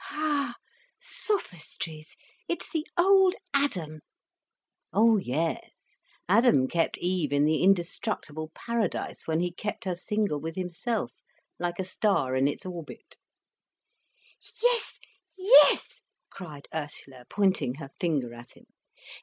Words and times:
"Ah—! 0.09 0.55
Sophistries! 0.99 2.15
It's 2.49 2.67
the 2.71 2.87
old 2.97 3.35
Adam." 3.53 3.99
"Oh 4.91 5.17
yes. 5.17 5.69
Adam 6.27 6.67
kept 6.67 6.97
Eve 6.97 7.31
in 7.31 7.45
the 7.45 7.61
indestructible 7.63 8.49
paradise, 8.55 9.27
when 9.27 9.41
he 9.41 9.51
kept 9.51 9.85
her 9.85 9.95
single 9.95 10.39
with 10.39 10.55
himself, 10.55 11.11
like 11.59 11.77
a 11.77 11.83
star 11.85 12.35
in 12.35 12.47
its 12.47 12.65
orbit." 12.65 13.15
"Yes—yes—" 14.63 15.99
cried 16.31 16.67
Ursula, 16.73 17.25
pointing 17.29 17.75
her 17.75 17.91
finger 17.99 18.33
at 18.33 18.53
him. 18.57 18.65